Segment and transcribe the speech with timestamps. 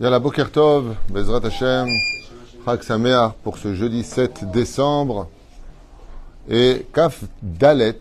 [0.00, 1.88] Yalla Boker Tov, Bezrat Hashem,
[2.64, 5.26] Chag Sameach pour ce jeudi 7 décembre.
[6.48, 7.98] Et Kaf Dalet,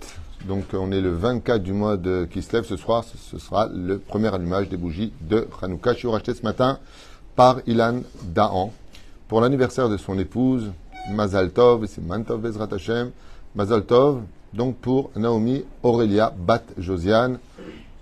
[0.48, 4.32] donc on est le 24 du mois de Kislev ce soir, ce sera le premier
[4.32, 5.94] allumage des bougies de Hanouka.
[5.94, 6.78] Je suis racheté ce matin
[7.36, 8.70] par Ilan Daan
[9.28, 10.72] pour l'anniversaire de son épouse,
[11.10, 13.10] Mazal Tov, c'est Mantov Bezrat Hashem,
[13.56, 14.22] Mazal Tov,
[14.54, 17.40] donc pour Naomi Aurélia Bat Josiane,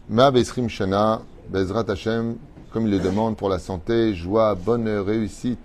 [0.09, 0.33] Ma
[0.67, 2.35] Shana, Bezrat Hashem,
[2.75, 5.59] comme il le demande pour la santé, joie, bonheur, réussite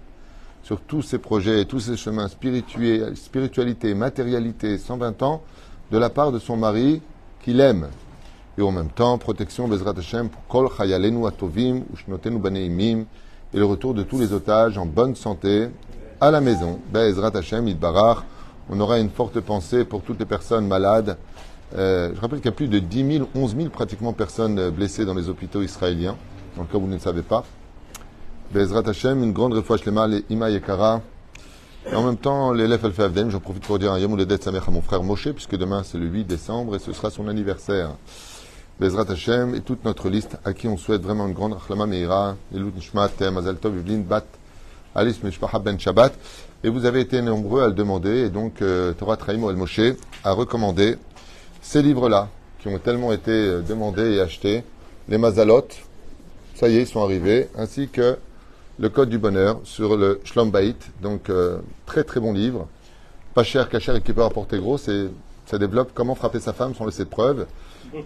[0.62, 5.42] sur tous ses projets, tous ses chemins spiritualité, matérialité, 120 ans,
[5.90, 7.02] de la part de son mari
[7.42, 7.88] qu'il aime.
[8.56, 13.06] Et en même temps, protection Bezrat Hashem Kol Chayalenu Atovim, Ushnotenu Baneimim,
[13.52, 15.68] et le retour de tous les otages en bonne santé
[16.20, 16.78] à la maison.
[16.92, 18.18] Bezrat Hashem, Idbarach.
[18.68, 21.16] On aura une forte pensée pour toutes les personnes malades.
[21.76, 25.04] Euh, je rappelle qu'il y a plus de 10 000, 11 000 pratiquement personnes blessées
[25.04, 26.14] dans les hôpitaux israéliens,
[26.56, 27.44] dans le cas vous ne le savez pas.
[28.52, 31.02] Bezrat Hashem, une grande refouach lema, les Ima Yekara.
[31.90, 34.64] Et en même temps, l'élève Alpha Avden, j'en profite pour dire un Yom Uledet Samech
[34.66, 37.90] à mon frère Moshe, puisque demain c'est le 8 décembre et ce sera son anniversaire.
[38.80, 42.36] Bezrat Hashem et toute notre liste à qui on souhaite vraiment une grande Achlama Meira,
[42.54, 44.24] Elut Nishmat, Mazal Tov, Bat,
[44.94, 46.12] Alice Mishpaha Ben Shabbat.
[46.64, 49.80] Et vous avez été nombreux à le demander, et donc euh, Torah Traim El Moshe
[50.24, 50.96] a recommandé
[51.62, 54.64] ces livres-là, qui ont tellement été euh, demandés et achetés,
[55.08, 55.68] les Mazalot,
[56.60, 58.18] ça y est, ils sont arrivés, ainsi que
[58.78, 62.68] le Code du Bonheur sur le Shlom Bait, donc euh, très très bon livre,
[63.32, 65.08] pas cher, cher et qui peut rapporter gros, c'est
[65.46, 67.46] ça développe comment frapper sa femme sans laisser de preuves.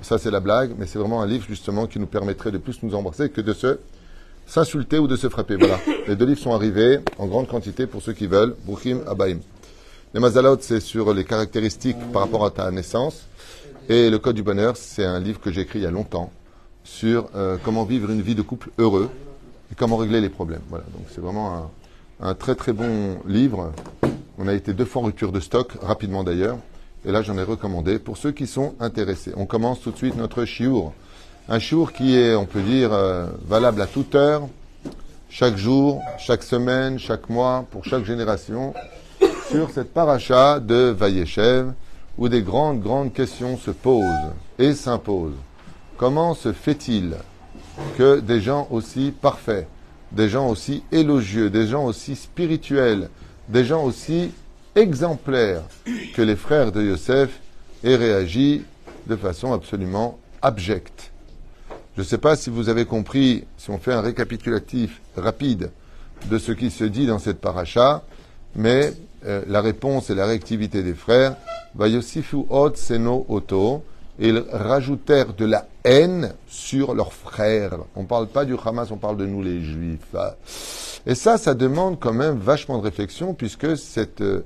[0.02, 2.80] Ça c'est la blague, mais c'est vraiment un livre justement qui nous permettrait de plus
[2.84, 3.80] nous embrasser que de se
[4.46, 5.56] s'insulter ou de se frapper.
[5.56, 5.80] Voilà.
[6.06, 8.54] Les deux livres sont arrivés en grande quantité pour ceux qui veulent.
[8.66, 9.38] Bouchim Abaim.
[10.14, 13.26] Les Mazalot, c'est sur les caractéristiques par rapport à ta naissance.
[13.88, 16.30] Et le Code du Bonheur, c'est un livre que j'ai écrit il y a longtemps
[16.84, 19.10] sur euh, comment vivre une vie de couple heureux
[19.72, 20.62] et comment régler les problèmes.
[20.68, 20.84] Voilà.
[20.96, 21.70] Donc c'est vraiment
[22.20, 23.72] un, très très bon livre.
[24.38, 26.58] On a été deux fois en rupture de stock, rapidement d'ailleurs.
[27.06, 29.32] Et là, j'en ai recommandé pour ceux qui sont intéressés.
[29.36, 30.92] On commence tout de suite notre chiour.
[31.48, 34.48] Un chiour qui est, on peut dire, euh, valable à toute heure,
[35.28, 38.72] chaque jour, chaque semaine, chaque mois, pour chaque génération,
[39.50, 41.72] sur cette paracha de Vayeshev,
[42.16, 45.32] où des grandes, grandes questions se posent et s'imposent.
[45.96, 47.14] Comment se fait-il
[47.96, 49.68] que des gens aussi parfaits,
[50.10, 53.10] des gens aussi élogieux, des gens aussi spirituels,
[53.48, 54.32] des gens aussi
[54.74, 55.62] exemplaires
[56.14, 57.30] que les frères de Yosef
[57.84, 58.64] aient réagi
[59.06, 61.12] de façon absolument abjecte?
[61.96, 65.70] Je ne sais pas si vous avez compris, si on fait un récapitulatif rapide
[66.28, 68.02] de ce qui se dit dans cette paracha,
[68.56, 68.92] mais
[69.26, 71.36] euh, la réponse et la réactivité des frères,
[71.76, 73.84] Vayosifu od seno oto,
[74.18, 77.78] ils rajoutèrent de la haine sur leurs frères.
[77.94, 80.16] On ne parle pas du Hamas, on parle de nous les Juifs.
[81.06, 84.42] Et ça, ça demande quand même vachement de réflexion, puisque cette euh,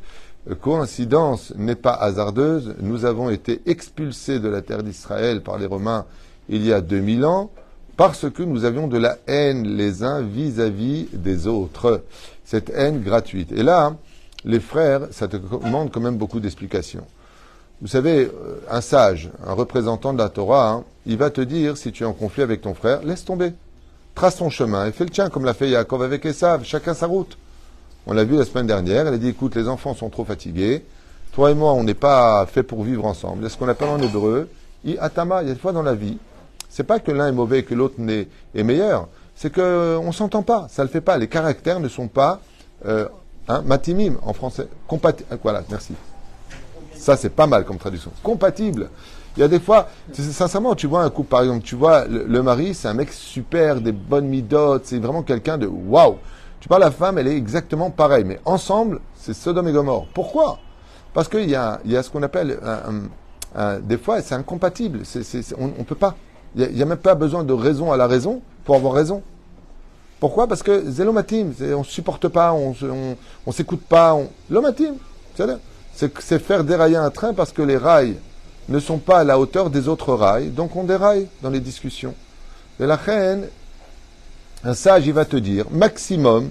[0.61, 2.75] coïncidence n'est pas hasardeuse.
[2.81, 6.07] Nous avons été expulsés de la terre d'Israël par les Romains
[6.49, 7.51] il y a 2000 ans
[7.97, 12.05] parce que nous avions de la haine les uns vis-à-vis des autres.
[12.45, 13.53] Cette haine gratuite.
[13.53, 13.97] Et là,
[14.45, 17.05] les frères, ça te demande quand même beaucoup d'explications.
[17.81, 21.77] Vous savez, euh, un sage, un représentant de la Torah, hein, il va te dire,
[21.77, 23.53] si tu es en conflit avec ton frère, laisse tomber.
[24.15, 27.07] Trace ton chemin et fais le tien, comme l'a fait Yaakov avec Esav, chacun sa
[27.07, 27.39] route.
[28.07, 30.85] On l'a vu la semaine dernière, elle a dit, écoute, les enfants sont trop fatigués,
[31.33, 33.45] toi et moi, on n'est pas fait pour vivre ensemble.
[33.45, 34.49] C'est ce qu'on appelle en hébreu,
[34.99, 36.19] atama, il y a des fois dans la vie,
[36.69, 37.97] c'est pas que l'un est mauvais et que l'autre
[38.55, 39.09] est, meilleur.
[39.35, 40.67] C'est qu'on ne s'entend pas.
[40.69, 41.17] Ça ne le fait pas.
[41.17, 42.41] Les caractères ne sont pas
[42.87, 43.09] euh,
[43.49, 44.69] hein, matimim en français.
[44.87, 45.39] Compatibles.
[45.43, 45.95] Voilà, merci.
[46.99, 48.11] Ça, c'est pas mal comme traduction.
[48.23, 48.91] Compatible.
[49.37, 52.43] Il y a des fois, sincèrement, tu vois un couple, par exemple, tu vois, le,
[52.43, 56.17] mari, c'est un mec super, des bonnes midotes, c'est vraiment quelqu'un de waouh.
[56.61, 60.07] Tu vois, la femme, elle est exactement pareille, mais ensemble, c'est Sodome et Gomorre.
[60.13, 60.59] Pourquoi?
[61.15, 62.59] Parce qu'il y a, y a ce qu'on appelle,
[63.83, 65.03] des fois, c'est incompatible.
[65.57, 66.17] on ne peut pas.
[66.57, 69.23] Il n'y a, même pas besoin de raison à la raison pour avoir raison.
[70.19, 70.49] Pourquoi?
[70.49, 74.15] Parce que zélomatim, on ne supporte pas, on ne s'écoute pas.
[74.15, 74.29] On...
[74.51, 74.95] L'omatim,
[76.21, 78.17] c'est faire dérailler un train parce que les rails
[78.69, 82.15] ne sont pas à la hauteur des autres rails, donc on déraille dans les discussions.
[82.81, 83.49] Et la reine,
[84.65, 86.51] un sage, il va te dire, maximum,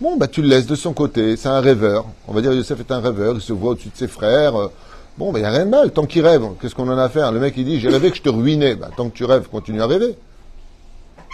[0.00, 2.06] bon, bah, tu le laisses de son côté, c'est un rêveur.
[2.26, 4.56] On va dire, Youssef est un rêveur, il se voit au-dessus de ses frères.
[4.56, 4.68] Euh,
[5.18, 5.90] Bon, ben, il n'y a rien de mal.
[5.90, 7.32] Tant qu'il rêve, qu'est-ce qu'on en a à faire?
[7.32, 8.76] Le mec, il dit, j'ai rêvé que je te ruinais.
[8.76, 10.14] Ben, tant que tu rêves, continue à rêver.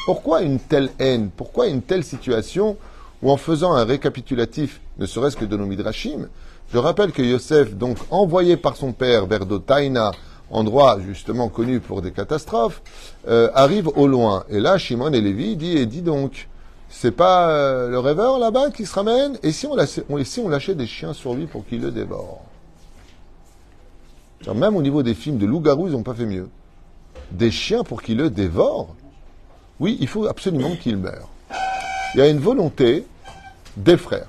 [0.06, 1.28] Pourquoi une telle haine?
[1.36, 2.78] Pourquoi une telle situation
[3.22, 6.28] où, en faisant un récapitulatif, ne serait-ce que de nos midrashim,
[6.74, 10.10] je rappelle que Yosef, donc envoyé par son père vers Dotaina,
[10.50, 12.82] endroit justement connu pour des catastrophes,
[13.28, 14.42] euh, arrive au loin.
[14.50, 16.48] Et là, Shimon et Lévi dit, et dit donc,
[16.88, 19.38] c'est pas euh, le rêveur là-bas qui se ramène?
[19.44, 19.76] Et si on,
[20.48, 22.42] lâchait, des chiens sur lui pour qu'il le dévore?
[24.52, 26.48] Même au niveau des films de loup-garou, ils n'ont pas fait mieux.
[27.30, 28.96] Des chiens pour qu'il le dévore?
[29.78, 31.28] Oui, il faut absolument qu'il meure.
[32.14, 33.06] Il y a une volonté
[33.76, 34.26] des frères.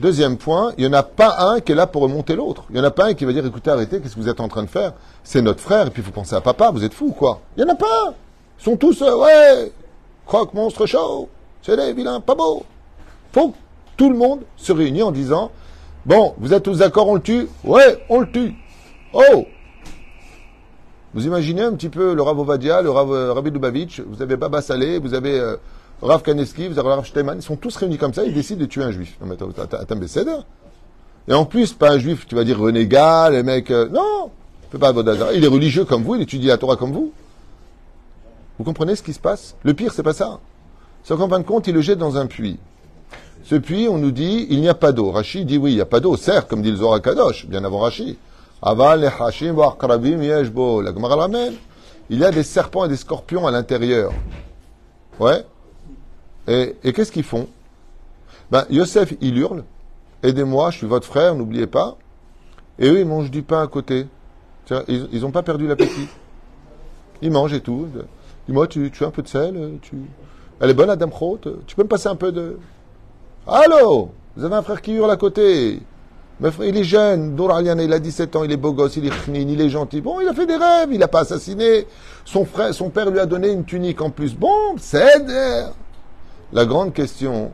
[0.00, 2.64] Deuxième point, il n'y en a pas un qui est là pour remonter l'autre.
[2.70, 4.40] Il n'y en a pas un qui va dire écoutez, arrêtez, qu'est-ce que vous êtes
[4.40, 4.92] en train de faire?
[5.22, 7.40] C'est notre frère, et puis il faut penser à papa, vous êtes fou ou quoi
[7.56, 8.14] Il n'y en a pas un
[8.58, 9.72] Ils sont tous, euh, ouais,
[10.26, 11.28] croque monstre chaud,
[11.62, 12.64] c'est des vilains, pas beau.
[13.32, 13.56] Faut que
[13.96, 15.52] tout le monde se réunisse en disant
[16.04, 17.48] bon, vous êtes tous d'accord, on le tue?
[17.62, 18.54] Ouais, on le tue.
[19.12, 19.44] Oh
[21.14, 23.52] Vous imaginez un petit peu le Rav Ovadia, le Rav euh, Rabbi
[24.08, 25.56] vous avez Baba Saleh, vous avez euh,
[26.04, 27.02] Rav Kaneski, vous avez
[27.36, 29.16] ils sont tous réunis comme ça, ils décident de tuer un juif.
[29.22, 30.44] Non mais attends.
[31.26, 33.70] Et en plus, pas un juif, tu vas dire renégat, les mecs.
[33.70, 34.30] euh, non
[34.70, 35.32] Fais pas Vodazara.
[35.32, 37.12] Il est religieux comme vous, il étudie la Torah comme vous.
[38.58, 39.56] Vous comprenez ce qui se passe?
[39.62, 40.40] Le pire, c'est pas ça.
[41.04, 42.58] C'est qu'en fin de compte, il le jette dans un puits.
[43.42, 45.10] Ce puits, on nous dit, il n'y a pas d'eau.
[45.10, 47.64] Rashi dit oui, il n'y a pas d'eau, certes, comme dit le Zohar Kadosh, bien
[47.64, 48.18] avant Rashi.
[48.60, 50.82] Aval, hashim, wa akrabim, yeshbo.
[50.82, 50.92] La.
[52.10, 54.12] Il y a des serpents et des scorpions à l'intérieur.
[55.18, 55.44] Ouais?
[56.46, 57.48] Et, qu'est-ce qu'ils font?
[58.50, 59.64] Ben, Yosef, il hurle.
[60.22, 61.96] Aidez-moi, je suis votre frère, n'oubliez pas.
[62.78, 64.06] Et eux, ils mangent du pain à côté.
[64.88, 66.08] Ils n'ont pas perdu l'appétit.
[67.22, 67.88] Ils mangent et tout.
[68.46, 69.96] Dis-moi, tu, tu as un peu de sel tu...
[70.60, 71.10] Elle est bonne, la dame
[71.66, 72.58] Tu peux me passer un peu de...
[73.46, 74.10] Allô?
[74.36, 75.80] Vous avez un frère qui hurle à côté.
[76.40, 78.96] Mais frère, il est jeune, Dour Aliane, il a 17 ans, il est beau gosse,
[78.96, 80.00] il est chnin, il est gentil.
[80.00, 81.86] Bon, il a fait des rêves, il n'a pas assassiné.
[82.24, 84.34] Son frère, son père lui a donné une tunique en plus.
[84.34, 85.24] Bon, c'est
[86.54, 87.50] La grande question,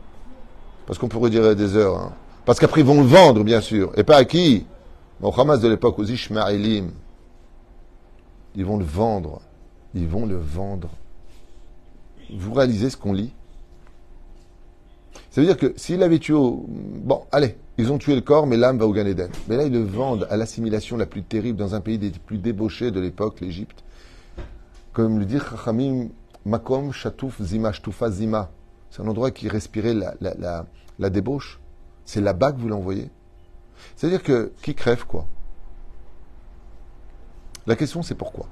[0.85, 2.13] parce qu'on pourrait dire des heures, hein,
[2.45, 3.91] parce qu'après ils vont le vendre, bien sûr.
[3.97, 4.67] Et pas à qui
[5.23, 6.91] Au Hamas de l'époque, aux Ishmaélim.
[8.55, 9.41] Ils vont le vendre.
[9.95, 10.89] Ils vont le vendre.
[12.31, 13.33] Vous réalisez ce qu'on lit?
[15.31, 16.65] Ça veut dire que s'il avait tué au...
[16.67, 19.31] Bon, allez, ils ont tué le corps, mais l'âme va au Gan Eden.
[19.47, 22.37] Mais là, ils le vendent à l'assimilation la plus terrible dans un pays des plus
[22.37, 23.83] débauchés de l'époque, l'Égypte.
[24.93, 26.09] Comme le dit Chachamim,
[26.45, 28.51] Makom Shatouf Zima, Shtufa Zima.
[28.91, 31.59] C'est un endroit qui respirait la, débauche.
[32.05, 33.09] C'est là-bas que vous l'envoyez.
[33.95, 35.25] C'est-à-dire que qui crève quoi?
[37.65, 38.45] La question c'est pourquoi?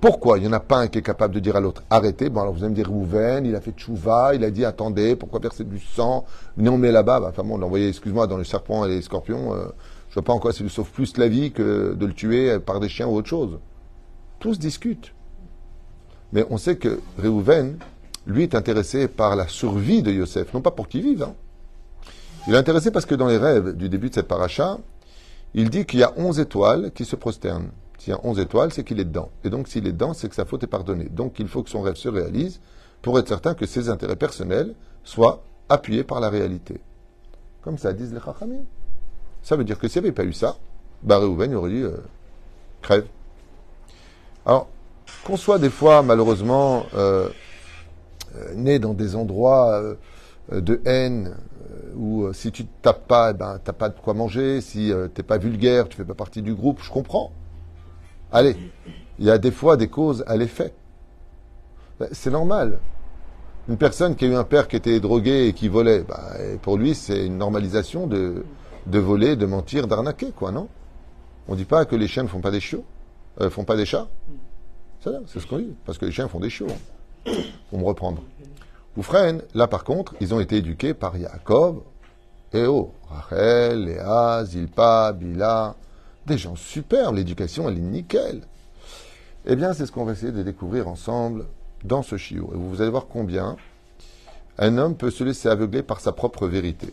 [0.00, 2.30] Pourquoi il n'y en a pas un qui est capable de dire à l'autre arrêtez?
[2.30, 5.16] Bon alors vous allez me dire Rouven, il a fait tchouva, il a dit attendez,
[5.16, 6.24] pourquoi verser du sang?
[6.56, 9.52] Venez on met là-bas, bah, enfin bon, l'envoyer, excuse-moi, dans les serpents et les scorpions,
[9.54, 9.66] euh,
[10.10, 12.60] je vois pas en quoi ça lui sauve plus la vie que de le tuer
[12.60, 13.58] par des chiens ou autre chose.
[14.38, 15.12] Tous discutent.
[16.32, 17.78] Mais on sait que Réhouven,
[18.28, 21.22] lui, est intéressé par la survie de Yosef, non pas pour qu'il vive.
[21.22, 21.34] Hein.
[22.46, 24.78] Il est intéressé parce que dans les rêves du début de cette paracha,
[25.54, 27.70] il dit qu'il y a onze étoiles qui se prosternent.
[27.98, 29.30] S'il y a onze étoiles, c'est qu'il est dedans.
[29.44, 31.08] Et donc, s'il est dedans, c'est que sa faute est pardonnée.
[31.10, 32.60] Donc, il faut que son rêve se réalise
[33.02, 36.80] pour être certain que ses intérêts personnels soient appuyés par la réalité.
[37.62, 38.62] Comme ça disent les Chachamim.
[39.42, 40.56] Ça veut dire que s'il n'y avait pas eu ça,
[41.02, 41.96] bah Réhouven aurait dit euh,
[42.82, 43.06] crève.
[44.44, 44.68] Alors,
[45.24, 47.28] qu'on soit des fois, malheureusement, euh,
[48.54, 49.94] né dans des endroits euh,
[50.50, 51.36] de haine,
[51.70, 54.60] euh, où euh, si tu te tapes pas, eh ben, t'as pas de quoi manger,
[54.60, 57.32] si euh, t'es pas vulgaire, tu fais pas partie du groupe, je comprends.
[58.32, 58.56] Allez,
[59.18, 60.72] il y a des fois des causes à l'effet.
[62.00, 62.78] Ben, c'est normal.
[63.68, 66.78] Une personne qui a eu un père qui était drogué et qui volait, ben, pour
[66.78, 68.44] lui, c'est une normalisation de,
[68.86, 70.68] voler, de mentir, d'arnaquer, quoi, non?
[71.48, 72.84] On dit pas que les chiens ne font pas des chiots,
[73.40, 74.08] euh, font pas des chats.
[75.00, 76.66] C'est ce qu'on dit, parce que les chiens font des chiots.
[77.70, 78.22] Pour me reprendre.
[78.96, 81.82] Oufren, là par contre, ils ont été éduqués par Yaakov
[82.52, 85.76] et oh, Rachel, Léa, Zilpa, Bila,
[86.26, 88.42] des gens superbes, l'éducation elle est nickel.
[89.46, 91.46] Eh bien, c'est ce qu'on va essayer de découvrir ensemble
[91.84, 92.50] dans ce chiot.
[92.52, 93.56] Et vous allez voir combien
[94.58, 96.88] un homme peut se laisser aveugler par sa propre vérité.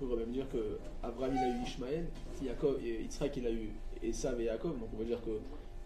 [0.00, 2.06] On pourrait même dire que Abraham il a eu Ishmaël,
[2.42, 3.70] Yaakov il a eu
[4.02, 5.30] Esav et Yaakov, donc on va dire que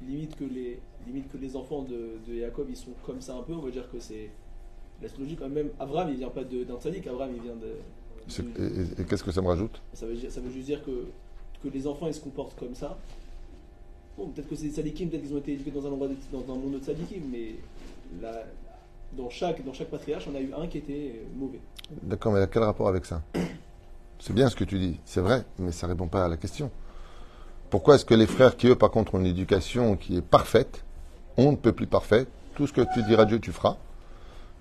[0.06, 3.42] limite que les, limite que les enfants de, de Yaakov ils sont comme ça un
[3.42, 4.30] peu, on va dire que c'est
[5.02, 5.70] la logique quand même.
[5.78, 7.76] Abraham il vient pas d'un tzaddik, Abraham il vient de.
[8.58, 9.80] Et, et- et qu'est-ce que ça me rajoute?
[9.92, 11.06] Ça, veut, ça veut juste dire que,
[11.62, 12.98] que les enfants ils se comportent comme ça.
[14.18, 16.16] Bon, peut-être que c'est des tzaddikim, peut-être qu'ils ont été éduqués dans un, endroit de-
[16.32, 17.54] dans un monde de tzaddikim, mais
[18.20, 18.44] la-
[19.16, 21.60] dans, chaque, dans chaque patriarche, on a eu un qui était mauvais.
[22.02, 23.22] D'accord, mais quel rapport avec ça?
[24.18, 26.70] C'est bien ce que tu dis, c'est vrai, mais ça répond pas à la question.
[27.76, 30.82] Pourquoi est-ce que les frères qui, eux, par contre, ont une éducation qui est parfaite,
[31.36, 33.76] on ne peut plus parfait, tout ce que tu diras Dieu, tu feras,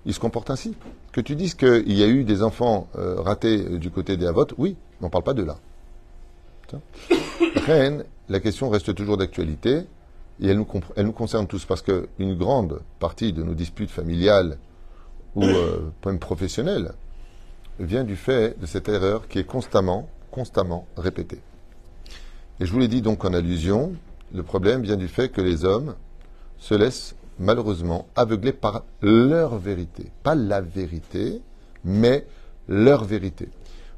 [0.06, 0.76] ils se comportent ainsi
[1.14, 4.26] Que tu dises qu'il y a eu des enfants euh, ratés euh, du côté des
[4.28, 5.56] Havot, oui, mais on ne parle pas de là.
[8.28, 9.86] La question reste toujours d'actualité.
[10.42, 13.92] et elle nous, comp- elle nous concerne tous parce qu'une grande partie de nos disputes
[13.92, 14.58] familiales
[15.36, 16.92] ou euh, même professionnelles
[17.80, 21.40] vient du fait de cette erreur qui est constamment, constamment répétée.
[22.60, 23.94] Et je vous l'ai dit donc en allusion,
[24.34, 25.96] le problème vient du fait que les hommes
[26.58, 30.12] se laissent malheureusement aveugler par leur vérité.
[30.24, 31.42] Pas la vérité,
[31.84, 32.26] mais
[32.68, 33.50] leur vérité.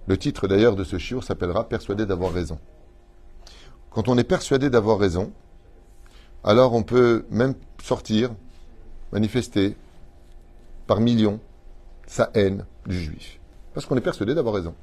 [0.08, 2.58] Le titre d'ailleurs de ce chiour s'appellera Persuadé d'avoir raison.
[3.92, 5.32] Quand on est persuadé d'avoir raison,
[6.44, 8.32] alors on peut même sortir,
[9.12, 9.76] manifester
[10.88, 11.40] par millions
[12.08, 13.40] sa haine du juif.
[13.74, 14.74] Parce qu'on est persuadé d'avoir raison.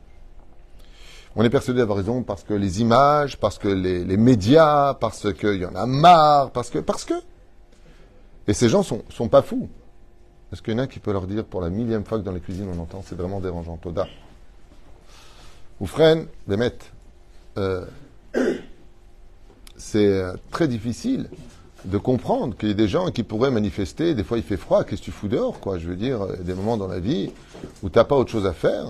[1.36, 5.32] On est persuadé d'avoir raison parce que les images, parce que les, les médias, parce
[5.32, 7.14] qu'il y en a marre, parce que, parce que.
[8.46, 9.68] Et ces gens sont, sont pas fous.
[10.52, 12.32] Est-ce qu'il y en a qui peut leur dire pour la millième fois que dans
[12.32, 14.06] les cuisines on entend, c'est vraiment dérangeant, Toda?
[15.80, 16.76] Ou freine, Bémet,
[17.58, 17.84] euh,
[19.76, 21.28] c'est euh, très difficile
[21.84, 24.84] de comprendre qu'il y ait des gens qui pourraient manifester, des fois il fait froid,
[24.84, 25.78] qu'est-ce que tu fous dehors, quoi?
[25.78, 27.32] Je veux dire, euh, des moments dans la vie
[27.82, 28.86] où t'as pas autre chose à faire,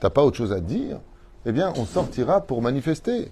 [0.00, 0.98] t'as pas autre chose à dire,
[1.46, 3.30] eh bien on sortira pour manifester.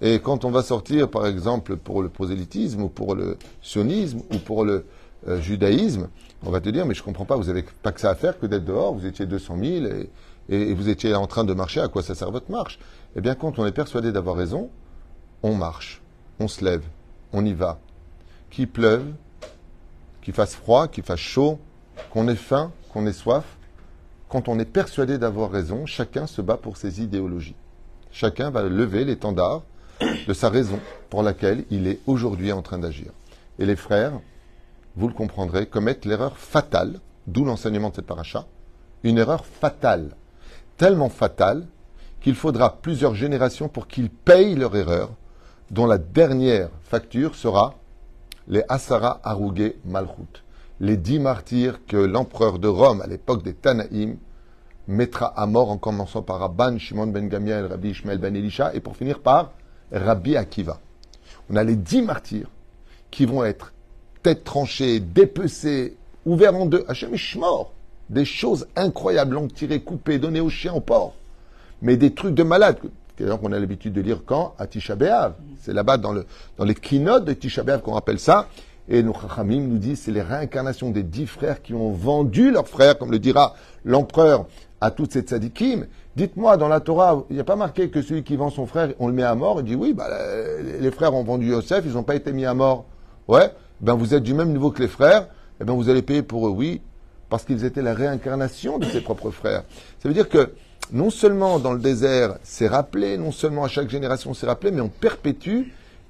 [0.00, 4.38] Et quand on va sortir, par exemple, pour le prosélytisme, ou pour le sionisme, ou
[4.38, 4.86] pour le
[5.28, 6.08] euh, judaïsme,
[6.44, 8.38] on va te dire, mais je comprends pas, vous avez pas que ça à faire
[8.38, 10.10] que d'être dehors, vous étiez 200 000 et,
[10.48, 12.78] et- et vous étiez en train de marcher, à quoi ça sert votre marche?
[13.14, 14.70] Eh bien, quand on est persuadé d'avoir raison,
[15.44, 16.00] on marche,
[16.40, 16.82] on se lève,
[17.32, 17.78] on y va.
[18.50, 19.04] Qu'il pleuve,
[20.22, 21.58] qu'il fasse froid, qu'il fasse chaud,
[22.10, 23.44] qu'on ait faim, qu'on ait soif,
[24.32, 27.54] quand on est persuadé d'avoir raison, chacun se bat pour ses idéologies.
[28.10, 29.60] Chacun va lever l'étendard
[30.26, 33.12] de sa raison pour laquelle il est aujourd'hui en train d'agir.
[33.58, 34.14] Et les frères,
[34.96, 38.46] vous le comprendrez, commettent l'erreur fatale, d'où l'enseignement de cette paracha,
[39.02, 40.16] une erreur fatale,
[40.78, 41.66] tellement fatale
[42.22, 45.10] qu'il faudra plusieurs générations pour qu'ils payent leur erreur,
[45.70, 47.74] dont la dernière facture sera
[48.48, 50.42] les Asara Harougué Malchut,
[50.82, 54.16] les dix martyrs que l'empereur de Rome, à l'époque des Tanaïm,
[54.88, 58.80] mettra à mort en commençant par Rabban Shimon ben Gamiel, Rabbi Ishmael ben Elisha, et
[58.80, 59.52] pour finir par
[59.92, 60.80] Rabbi Akiva.
[61.48, 62.48] On a les dix martyrs
[63.12, 63.72] qui vont être
[64.24, 65.96] tête tranchée, dépecée,
[66.26, 67.72] ouverts en deux, Hachem mort,
[68.10, 71.14] des choses incroyables, langue tirée, coupée, donnée aux chiens, au porc,
[71.80, 72.78] mais des trucs de malade.
[73.16, 74.54] D'ailleurs, qu'on a l'habitude de lire quand?
[74.58, 74.96] À Tisha.
[75.60, 76.26] C'est là-bas dans, le,
[76.58, 78.48] dans les keynotes de Tisha qu'on rappelle ça.
[78.92, 82.68] Et nos Chachamim nous disent c'est les réincarnations des dix frères qui ont vendu leurs
[82.68, 83.54] frères, comme le dira
[83.86, 84.44] l'empereur
[84.82, 85.86] à toutes ces tzadikim.
[86.14, 88.90] Dites-moi, dans la Torah, il n'y a pas marqué que celui qui vend son frère,
[88.98, 89.60] on le met à mort?
[89.60, 90.08] Il dit oui, bah,
[90.78, 92.84] les frères ont vendu Yosef, ils n'ont pas été mis à mort.
[93.28, 95.26] Ouais, ben vous êtes du même niveau que les frères,
[95.58, 96.82] et ben vous allez payer pour eux, oui,
[97.30, 99.62] parce qu'ils étaient la réincarnation de ses propres frères.
[100.02, 100.52] Ça veut dire que
[100.92, 104.82] non seulement dans le désert, c'est rappelé, non seulement à chaque génération, c'est rappelé, mais
[104.82, 105.62] on perpétue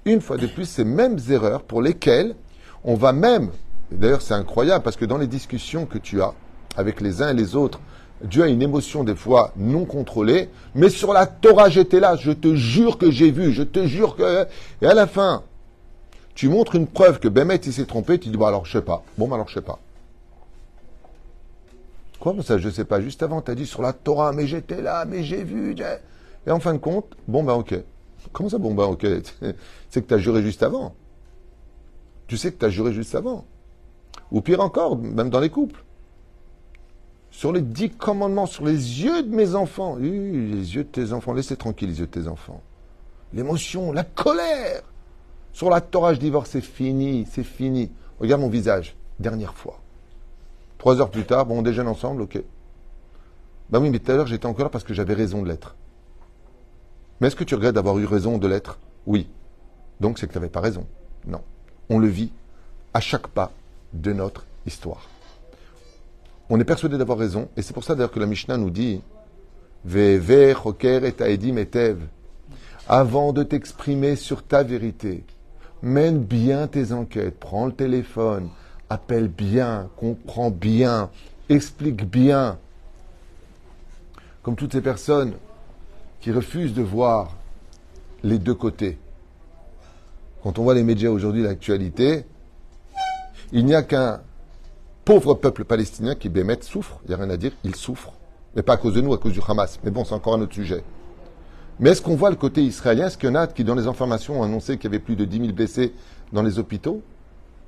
[0.04, 2.34] une fois de plus ces mêmes erreurs pour lesquelles
[2.84, 3.50] on va même,
[3.90, 6.34] d'ailleurs c'est incroyable parce que dans les discussions que tu as
[6.76, 7.80] avec les uns et les autres,
[8.22, 12.32] Dieu a une émotion des fois non contrôlée, mais sur la Torah j'étais là, je
[12.32, 14.46] te jure que j'ai vu, je te jure que...
[14.80, 15.42] Et à la fin,
[16.34, 18.84] tu montres une preuve que Bémet il s'est trompé, tu dis bon alors je sais
[18.84, 19.78] pas, bon bah, alors je sais pas.
[22.20, 24.80] Quoi ça je sais pas, juste avant tu as dit sur la Torah, mais j'étais
[24.80, 25.74] là, mais j'ai vu,
[26.46, 27.74] et en fin de compte, bon bah ok.
[28.32, 29.06] Comment ça bon bah ok?
[29.90, 30.94] C'est que tu as juré juste avant.
[32.26, 33.44] Tu sais que tu as juré juste avant.
[34.30, 35.84] Ou pire encore, même dans les couples.
[37.30, 39.96] Sur les dix commandements, sur les yeux de mes enfants.
[39.96, 42.60] Les yeux de tes enfants, laissez tranquille les yeux de tes enfants.
[43.32, 44.82] L'émotion, la colère.
[45.52, 47.90] Sur la Torah, divorce, c'est fini, c'est fini.
[48.20, 49.80] Regarde mon visage, dernière fois.
[50.78, 52.42] Trois heures plus tard, bon, on déjeune ensemble, ok.
[53.70, 55.76] Ben oui, mais tout à l'heure, j'étais encore là parce que j'avais raison de l'être.
[57.20, 58.78] Mais est-ce que tu regrettes d'avoir eu raison de l'être?
[59.06, 59.28] Oui.
[60.00, 60.86] Donc c'est que tu n'avais pas raison.
[61.26, 61.40] Non.
[61.88, 62.32] On le vit
[62.94, 63.52] à chaque pas
[63.92, 65.08] de notre histoire.
[66.48, 69.00] On est persuadé d'avoir raison, et c'est pour ça d'ailleurs que la Mishnah nous dit
[69.84, 70.20] et.
[72.88, 75.24] Avant de t'exprimer sur ta vérité,
[75.82, 78.48] mène bien tes enquêtes, prends le téléphone,
[78.90, 81.10] appelle bien, comprends bien,
[81.48, 82.58] explique bien.
[84.42, 85.34] Comme toutes ces personnes
[86.20, 87.36] qui refusent de voir
[88.22, 88.98] les deux côtés.
[90.42, 92.24] Quand on voit les médias aujourd'hui, l'actualité,
[93.52, 94.20] il n'y a qu'un
[95.04, 97.00] pauvre peuple palestinien qui, Bémet, souffre.
[97.04, 98.12] Il n'y a rien à dire, il souffre.
[98.56, 99.78] Mais pas à cause de nous, à cause du Hamas.
[99.84, 100.82] Mais bon, c'est encore un autre sujet.
[101.78, 103.06] Mais est-ce qu'on voit le côté israélien?
[103.06, 105.38] Est-ce qu'il a qui, dans les informations, ont annoncé qu'il y avait plus de 10
[105.38, 105.94] 000 blessés
[106.32, 107.02] dans les hôpitaux?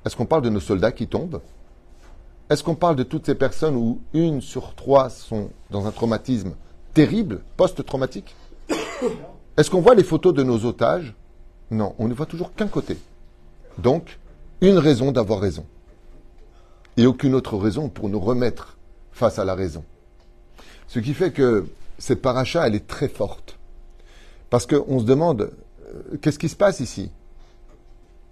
[0.05, 1.41] Est-ce qu'on parle de nos soldats qui tombent?
[2.49, 6.55] Est-ce qu'on parle de toutes ces personnes où une sur trois sont dans un traumatisme
[6.93, 8.35] terrible, post-traumatique?
[9.57, 11.15] Est-ce qu'on voit les photos de nos otages?
[11.71, 12.97] Non, on ne voit toujours qu'un côté.
[13.77, 14.19] Donc,
[14.61, 15.65] une raison d'avoir raison.
[16.97, 18.77] Et aucune autre raison pour nous remettre
[19.11, 19.83] face à la raison.
[20.87, 21.65] Ce qui fait que
[21.97, 23.57] cette paracha, elle est très forte.
[24.49, 25.51] Parce qu'on se demande,
[25.87, 27.11] euh, qu'est-ce qui se passe ici?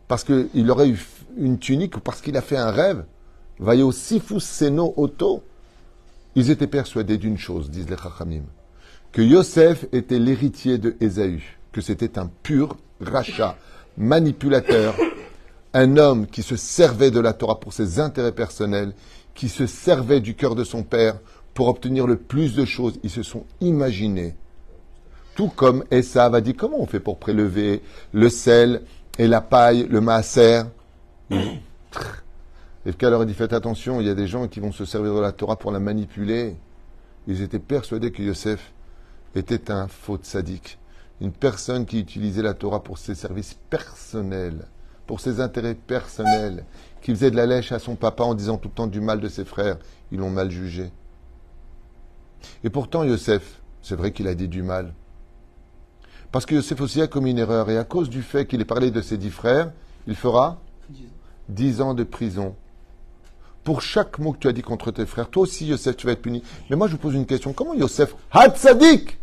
[0.08, 1.00] Parce qu'il aurait eu
[1.38, 3.06] une tunique ou parce qu'il a fait un rêve?
[3.60, 5.44] Vayo sifus seno auto.
[6.36, 8.44] Ils étaient persuadés d'une chose, disent les Chachamim,
[9.12, 13.58] que Yosef était l'héritier de Ésaü, que c'était un pur rachat,
[13.98, 14.96] manipulateur,
[15.74, 18.94] un homme qui se servait de la Torah pour ses intérêts personnels,
[19.34, 21.20] qui se servait du cœur de son père
[21.54, 23.00] pour obtenir le plus de choses.
[23.04, 24.36] Ils se sont imaginés.
[25.36, 27.82] Tout comme Esav a dit, comment on fait pour prélever
[28.14, 28.84] le sel
[29.18, 30.62] et la paille, le maaser?
[32.86, 35.16] Et leur a dit faites attention, il y a des gens qui vont se servir
[35.16, 36.56] de la Torah pour la manipuler.
[37.28, 38.74] Ils étaient persuadés que Yosef
[39.36, 40.78] était un faux sadique,
[41.22, 44.68] une personne qui utilisait la Torah pour ses services personnels,
[45.08, 46.66] pour ses intérêts personnels,
[47.02, 49.20] qui faisait de la lèche à son papa en disant tout le temps du mal
[49.20, 49.78] de ses frères.
[50.12, 50.92] Ils l'ont mal jugé.
[52.64, 54.94] Et pourtant, Yosef, c'est vrai qu'il a dit du mal.
[56.32, 57.70] Parce que Yosef aussi a commis une erreur.
[57.70, 59.72] Et à cause du fait qu'il ait parlé de ses dix frères,
[60.08, 60.60] il fera
[61.50, 62.56] dix ans de prison
[63.64, 65.30] pour chaque mot que tu as dit contre tes frères.
[65.30, 66.44] Toi aussi, Yosef, tu vas être puni.
[66.70, 67.54] Mais moi, je vous pose une question.
[67.54, 69.20] Comment Yosef, Hatzadik,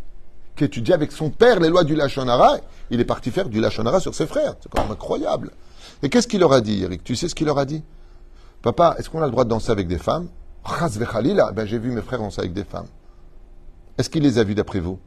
[0.55, 2.57] qui étudie avec son père les lois du Lachonara,
[2.89, 5.51] il est parti faire du Lachonara sur ses frères C'est quand même incroyable.
[6.03, 7.03] Et qu'est-ce qu'il leur a dit, Eric?
[7.03, 7.83] Tu sais ce qu'il leur a dit?
[8.61, 10.27] Papa, est-ce qu'on a le droit de danser avec des femmes?
[11.53, 12.87] Ben, j'ai vu mes frères danser avec des femmes.
[13.97, 14.99] Est-ce qu'il les a vus d'après vous?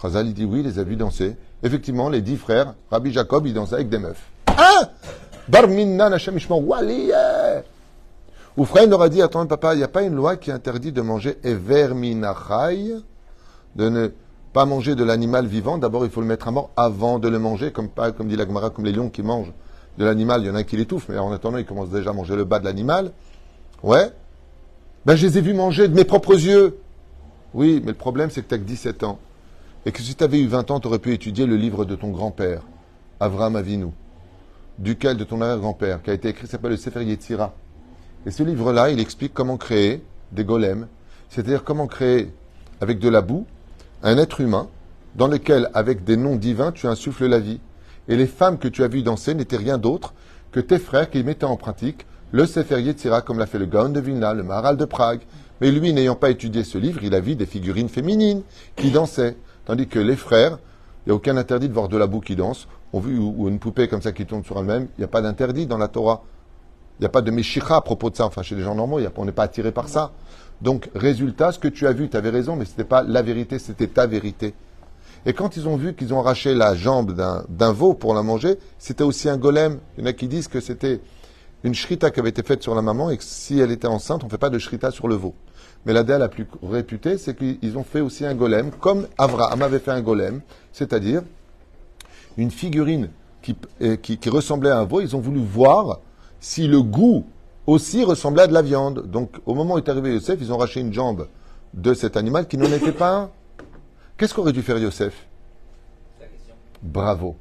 [0.00, 1.36] Chazal, il dit oui, il les a vus danser.
[1.62, 4.22] Effectivement, les dix frères, Rabbi Jacob, ils dansaient avec des meufs.
[4.48, 4.88] Hein?
[5.48, 7.12] Barminna Nashem Wali
[8.56, 10.92] ou frère leur a dit, attends papa, il n'y a pas une loi qui interdit
[10.92, 12.94] de manger everminachai,
[13.76, 14.08] de ne
[14.52, 15.78] pas manger de l'animal vivant.
[15.78, 18.46] D'abord, il faut le mettre à mort avant de le manger, comme, comme dit la
[18.46, 19.52] Gemara, comme les lions qui mangent
[19.98, 20.42] de l'animal.
[20.42, 22.44] Il y en a qui l'étouffe, mais en attendant, ils commencent déjà à manger le
[22.44, 23.12] bas de l'animal.
[23.82, 24.10] Ouais.
[25.06, 26.78] Ben, je les ai vus manger de mes propres yeux.
[27.54, 29.18] Oui, mais le problème, c'est que tu n'as que 17 ans.
[29.86, 31.94] Et que si tu avais eu 20 ans, tu aurais pu étudier le livre de
[31.94, 32.62] ton grand-père,
[33.18, 33.88] Avram Avinu,
[34.78, 37.54] duquel de ton arrière-grand-père, qui a été écrit, s'appelle le Sefer Yetzira.
[38.26, 40.86] Et ce livre-là, il explique comment créer des golems,
[41.30, 42.32] c'est-à-dire comment créer
[42.80, 43.46] avec de la boue
[44.02, 44.68] un être humain
[45.14, 47.60] dans lequel, avec des noms divins, tu insuffles la vie.
[48.08, 50.14] Et les femmes que tu as vues danser n'étaient rien d'autre
[50.52, 53.88] que tes frères qui mettaient en pratique le Sefer Yetzira, comme l'a fait le Gaon
[53.88, 55.22] de Vilna, le Maharal de Prague.
[55.60, 58.42] Mais lui, n'ayant pas étudié ce livre, il a vu des figurines féminines
[58.76, 59.36] qui dansaient.
[59.64, 60.58] Tandis que les frères,
[61.04, 62.68] il n'y a aucun interdit de voir de la boue qui danse.
[62.92, 65.78] Ou une poupée comme ça qui tourne sur elle-même, il n'y a pas d'interdit dans
[65.78, 66.22] la Torah.
[66.98, 68.26] Il n'y a pas de Meshicha à propos de ça.
[68.26, 70.12] Enfin, chez les gens normaux, on n'est pas attiré par ça.
[70.62, 73.22] Donc, résultat, ce que tu as vu, tu avais raison, mais ce n'était pas la
[73.22, 74.54] vérité, c'était ta vérité.
[75.26, 77.14] Et quand ils ont vu qu'ils ont arraché la jambe
[77.48, 79.78] d'un veau pour la manger, c'était aussi un golem.
[79.96, 81.00] Il y en a qui disent que c'était
[81.62, 84.22] une shrita qui avait été faite sur la maman et que si elle était enceinte,
[84.22, 85.34] on ne fait pas de shrita sur le veau.
[85.84, 89.78] Mais la la plus réputée, c'est qu'ils ont fait aussi un golem, comme Avraham avait
[89.78, 90.40] fait un golem,
[90.72, 91.22] c'est-à-dire
[92.36, 93.10] une figurine
[93.42, 95.00] qui, euh, qui, qui ressemblait à un veau.
[95.00, 96.00] Ils ont voulu voir
[96.38, 97.24] si le goût
[97.66, 99.06] aussi ressemblait à de la viande.
[99.06, 101.28] Donc, au moment où est arrivé Yosef, ils ont arraché une jambe
[101.74, 103.30] de cet animal qui n'en était pas un.
[104.16, 105.26] Qu'est-ce qu'aurait dû faire Yosef?
[106.82, 107.36] Bravo.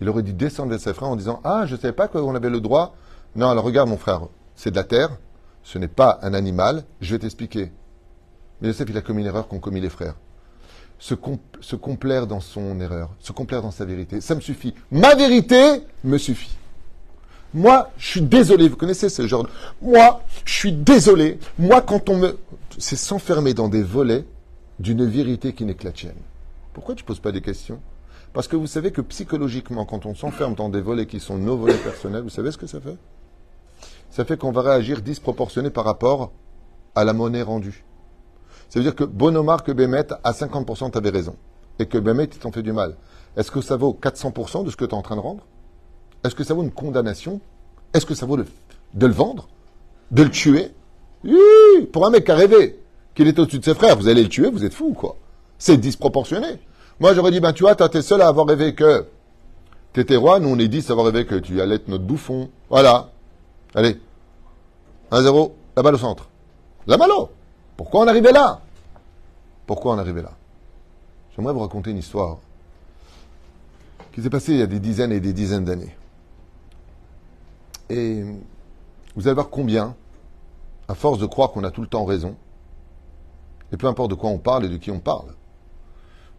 [0.00, 2.34] Il aurait dû descendre de ses frères en disant Ah, je ne savais pas qu'on
[2.34, 2.94] avait le droit.
[3.36, 4.22] Non, alors regarde, mon frère,
[4.54, 5.10] c'est de la terre,
[5.62, 7.72] ce n'est pas un animal, je vais t'expliquer.
[8.60, 10.14] Mais Yosef, il a commis une erreur qu'ont commis les frères.
[10.98, 11.14] Se,
[11.60, 14.20] se complaire dans son erreur, se complaire dans sa vérité.
[14.20, 14.74] Ça me suffit.
[14.90, 16.56] Ma vérité me suffit.
[17.54, 18.68] Moi, je suis désolé.
[18.68, 19.48] Vous connaissez ce genre de...
[19.80, 21.38] Moi, je suis désolé.
[21.58, 22.36] Moi, quand on me...
[22.78, 24.24] C'est s'enfermer dans des volets
[24.80, 26.16] d'une vérité qui n'est que la tienne.
[26.72, 27.80] Pourquoi tu ne poses pas des questions?
[28.32, 31.56] Parce que vous savez que psychologiquement, quand on s'enferme dans des volets qui sont nos
[31.56, 32.96] volets personnels, vous savez ce que ça fait?
[34.10, 36.32] Ça fait qu'on va réagir disproportionné par rapport
[36.96, 37.84] à la monnaie rendue.
[38.68, 41.36] Ça veut dire que Bonomar que Bémet, à 50%, tu avais raison.
[41.78, 42.96] Et que Bémet, il t'en fait du mal.
[43.36, 45.46] Est-ce que ça vaut 400% de ce que tu es en train de rendre?
[46.24, 47.40] Est-ce que ça vaut une condamnation?
[47.92, 49.46] Est-ce que ça vaut de le vendre?
[50.10, 50.72] De le tuer?
[51.22, 52.80] Oui Pour un mec qui a rêvé
[53.14, 55.16] qu'il est au-dessus de ses frères, vous allez le tuer, vous êtes fou, quoi.
[55.58, 56.58] C'est disproportionné.
[56.98, 59.06] Moi, j'aurais dit, ben tu vois, t'es seul à avoir rêvé que
[59.92, 62.50] t'étais roi, nous on est dix à avoir rêvé que tu allais être notre bouffon.
[62.70, 63.10] Voilà.
[63.74, 64.00] Allez.
[65.12, 66.28] 1-0, la balle au centre.
[66.86, 67.10] La balle
[67.76, 68.60] Pourquoi on arrivait là?
[69.66, 70.32] Pourquoi on arrivait là?
[71.34, 72.38] J'aimerais vous raconter une histoire
[74.12, 75.94] qui s'est passée il y a des dizaines et des dizaines d'années.
[77.90, 78.24] Et
[79.14, 79.94] vous allez voir combien,
[80.88, 82.36] à force de croire qu'on a tout le temps raison,
[83.72, 85.28] et peu importe de quoi on parle et de qui on parle,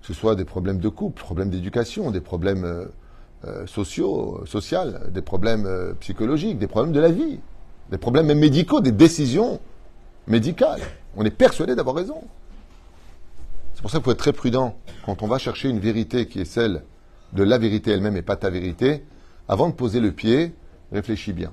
[0.02, 2.86] que ce soit des problèmes de couple, problèmes d'éducation, des problèmes euh,
[3.46, 4.80] euh, sociaux, sociaux,
[5.10, 7.40] des problèmes euh, psychologiques, des problèmes de la vie,
[7.92, 9.60] des problèmes même médicaux, des décisions
[10.28, 10.82] médicales.
[11.16, 12.24] On est persuadé d'avoir raison.
[13.74, 16.40] C'est pour ça qu'il faut être très prudent quand on va chercher une vérité qui
[16.40, 16.84] est celle
[17.34, 19.04] de la vérité elle-même et pas ta vérité.
[19.48, 20.56] Avant de poser le pied,
[20.92, 21.52] réfléchis bien.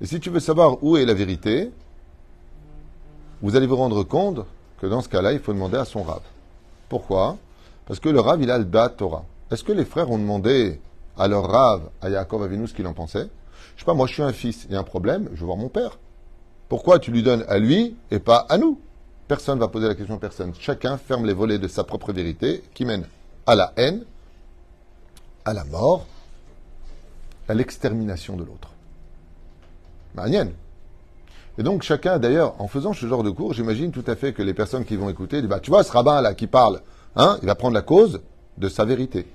[0.00, 1.70] Et si tu veux savoir où est la vérité,
[3.42, 4.44] vous allez vous rendre compte
[4.80, 6.22] que dans ce cas-là, il faut demander à son rave.
[6.88, 7.36] Pourquoi?
[7.86, 9.24] Parce que le rave, il a le dat Torah.
[9.50, 10.80] Est-ce que les frères ont demandé
[11.16, 13.28] à leur rave, à Yaakov Avinu, ce qu'il en pensait?
[13.74, 15.46] Je sais pas, moi je suis un fils, il y a un problème, je veux
[15.46, 15.98] voir mon père.
[16.68, 18.78] Pourquoi tu lui donnes à lui et pas à nous?
[19.26, 20.52] Personne ne va poser la question à personne.
[20.58, 23.04] Chacun ferme les volets de sa propre vérité qui mène
[23.46, 24.04] à la haine,
[25.44, 26.06] à la mort,
[27.48, 28.72] à l'extermination de l'autre.
[30.14, 30.52] Manienne.
[31.58, 34.42] Et donc chacun, d'ailleurs, en faisant ce genre de cours, j'imagine tout à fait que
[34.42, 36.82] les personnes qui vont écouter disent, bah, tu vois, ce rabbin là qui parle,
[37.16, 38.20] hein, il va prendre la cause
[38.58, 39.26] de sa vérité.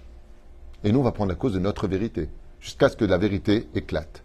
[0.83, 3.67] Et nous, on va prendre la cause de notre vérité, jusqu'à ce que la vérité
[3.75, 4.23] éclate.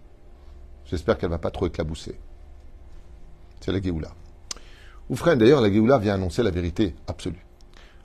[0.87, 2.19] J'espère qu'elle ne va pas trop éclabousser.
[3.61, 4.11] C'est la Géoula.
[5.11, 7.45] Oufren, d'ailleurs, la Géoula vient annoncer la vérité absolue.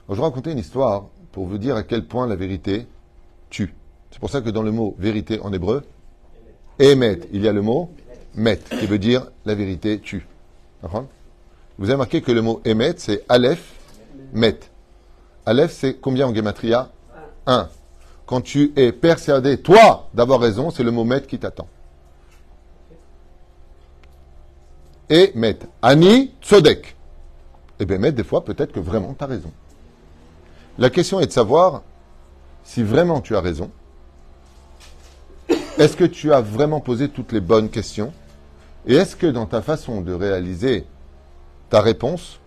[0.08, 2.86] je vais raconter une histoire pour vous dire à quel point la vérité
[3.50, 3.74] tue.
[4.14, 5.82] C'est pour ça que dans le mot vérité en hébreu,
[6.78, 7.90] émet, il y a le mot
[8.36, 10.24] met, qui veut dire la vérité tue.
[11.78, 13.72] Vous avez marqué que le mot émet, c'est Aleph,
[14.32, 14.60] met.
[15.44, 16.92] Aleph, c'est combien en gematria
[17.46, 17.68] 1.
[18.24, 21.66] Quand tu es persuadé, toi, d'avoir raison, c'est le mot met qui t'attend.
[25.10, 25.58] Et met.
[25.82, 26.94] Ani tzodek.
[27.80, 29.50] Eh bien, met, des fois, peut-être que vraiment tu as raison.
[30.78, 31.82] La question est de savoir
[32.62, 33.72] si vraiment tu as raison.
[35.76, 38.12] Est-ce que tu as vraiment posé toutes les bonnes questions?
[38.86, 40.86] Et est-ce que dans ta façon de réaliser
[41.68, 42.38] ta réponse,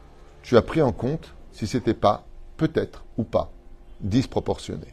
[0.43, 2.23] tu as pris en compte si c'était pas,
[2.55, 3.51] peut-être ou pas,
[3.99, 4.87] disproportionné?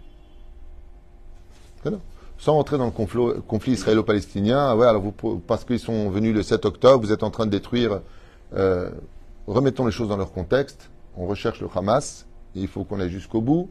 [2.37, 5.13] Sans rentrer dans le conflit, israélo-palestinien, ouais, alors vous,
[5.47, 8.01] parce qu'ils sont venus le 7 octobre, vous êtes en train de détruire.
[8.57, 8.91] Euh,
[9.47, 10.91] remettons les choses dans leur contexte.
[11.17, 12.27] On recherche le Hamas.
[12.57, 13.71] il faut qu'on aille jusqu'au bout.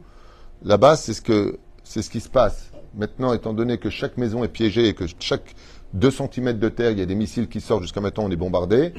[0.64, 2.70] Là-bas, c'est ce que c'est ce qui se passe.
[2.96, 5.54] Maintenant, étant donné que chaque maison est piégée et que chaque
[5.94, 8.36] 2 cm de terre, il y a des missiles qui sortent jusqu'à maintenant, on est
[8.36, 8.92] bombardé.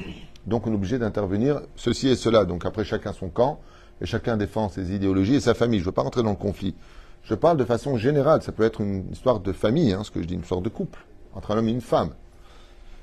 [0.46, 2.44] Donc, on est obligé d'intervenir, ceci et cela.
[2.44, 3.60] Donc, après, chacun son camp
[4.00, 5.78] et chacun défend ses idéologies et sa famille.
[5.78, 6.74] Je ne veux pas rentrer dans le conflit.
[7.22, 8.42] Je parle de façon générale.
[8.42, 10.68] Ça peut être une histoire de famille, hein, ce que je dis, une sorte de
[10.68, 11.04] couple
[11.34, 12.10] entre un homme et une femme.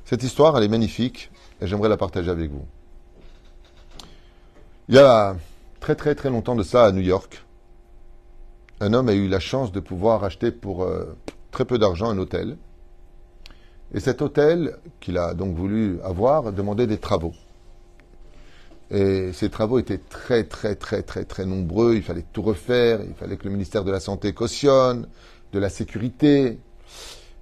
[0.05, 2.65] Cette histoire, elle est magnifique et j'aimerais la partager avec vous.
[4.89, 5.35] Il y a
[5.79, 7.45] très très très longtemps de ça à New York,
[8.79, 11.15] un homme a eu la chance de pouvoir acheter pour euh,
[11.51, 12.57] très peu d'argent un hôtel.
[13.93, 17.33] Et cet hôtel qu'il a donc voulu avoir demandait des travaux.
[18.91, 21.95] Et ces travaux étaient très, très, très, très, très nombreux.
[21.95, 23.01] Il fallait tout refaire.
[23.07, 25.07] Il fallait que le ministère de la Santé cautionne,
[25.51, 26.59] de la sécurité.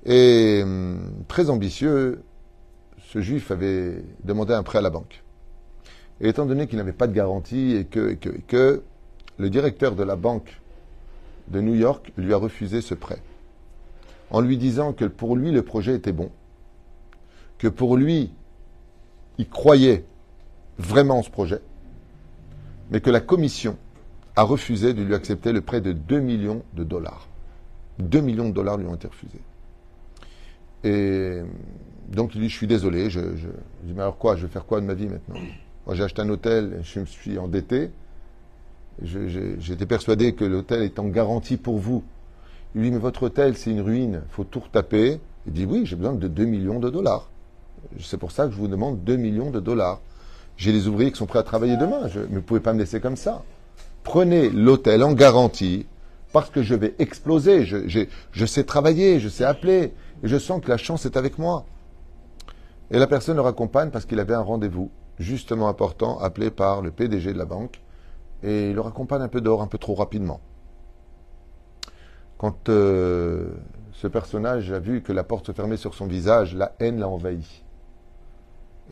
[0.06, 2.22] Et hum, très ambitieux,
[3.12, 5.24] ce juif avait demandé un prêt à la banque.
[6.22, 8.84] Et étant donné qu'il n'avait pas de garantie et que,
[9.38, 10.61] le directeur de la banque
[11.52, 13.22] de New York lui a refusé ce prêt,
[14.30, 16.32] en lui disant que pour lui le projet était bon,
[17.58, 18.32] que pour lui
[19.38, 20.06] il croyait
[20.78, 21.62] vraiment en ce projet,
[22.90, 23.78] mais que la commission
[24.36, 27.28] a refusé de lui accepter le prêt de 2 millions de dollars.
[28.00, 29.42] 2 millions de dollars lui ont été refusés.
[30.84, 31.42] Et
[32.10, 33.48] donc il dit, je suis désolé, je, je,
[33.84, 35.40] dis, mais alors quoi, je vais faire quoi de ma vie maintenant?
[35.86, 37.92] Moi j'ai acheté un hôtel, je me suis endetté,
[39.01, 42.04] J'étais persuadé que l'hôtel est en garantie pour vous.
[42.75, 45.19] Il lui dit, mais votre hôtel, c'est une ruine, il faut tout retaper.
[45.47, 47.30] Il dit, oui, j'ai besoin de 2 millions de dollars.
[47.99, 49.99] C'est pour ça que je vous demande 2 millions de dollars.
[50.58, 52.73] J'ai les ouvriers qui sont prêts à travailler demain, je, mais vous ne pouvez pas
[52.73, 53.43] me laisser comme ça.
[54.04, 55.88] Prenez l'hôtel en garantie,
[56.32, 57.65] parce que je vais exploser.
[57.65, 61.39] Je, je sais travailler, je sais appeler, et je sens que la chance est avec
[61.39, 61.65] moi.
[62.91, 66.91] Et la personne le raccompagne parce qu'il avait un rendez-vous justement important appelé par le
[66.91, 67.82] PDG de la banque
[68.43, 70.39] et il le raccompagne un peu dehors, un peu trop rapidement.
[72.38, 73.49] Quand euh,
[73.93, 77.08] ce personnage a vu que la porte se fermait sur son visage, la haine l'a
[77.08, 77.63] envahi.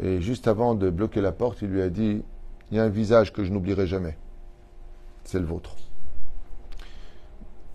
[0.02, 2.22] Et juste avant de bloquer la porte, il lui a dit
[2.70, 4.18] Il y a un visage que je n'oublierai jamais.
[5.24, 5.76] C'est le vôtre.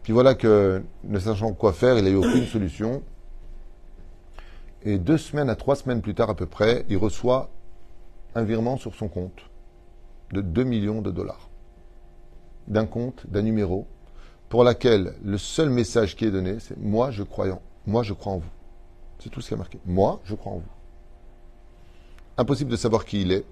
[0.04, 3.02] Puis voilà que, ne sachant quoi faire, il n'a eu aucune solution.
[4.82, 7.50] Et deux semaines à trois semaines plus tard à peu près, il reçoit
[8.34, 9.50] un virement sur son compte
[10.32, 11.48] de 2 millions de dollars
[12.68, 13.87] d'un compte, d'un numéro,
[14.48, 18.12] pour laquelle le seul message qui est donné, c'est moi je crois en, moi je
[18.12, 18.50] crois en vous.
[19.18, 19.79] C'est tout ce qui est marqué.
[19.87, 20.72] Moi je crois en vous.
[22.37, 23.44] Impossible de savoir qui il est.